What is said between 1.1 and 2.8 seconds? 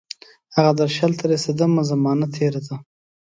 ته رسیدمه، زمانه تیره ده